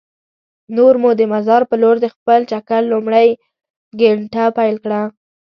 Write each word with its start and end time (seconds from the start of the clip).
نور 0.75 0.93
مو 1.01 1.11
د 1.19 1.21
مزار 1.33 1.61
په 1.69 1.75
لور 1.81 1.95
د 2.01 2.05
خپل 2.15 2.39
چکر 2.51 2.81
لومړۍ 2.91 3.29
ګېنټه 3.99 4.43
پیل 4.57 4.75
کړه. 4.83 5.01